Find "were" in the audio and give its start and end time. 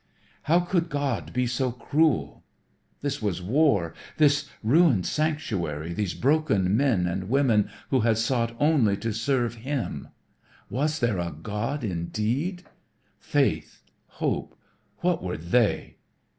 15.21-15.37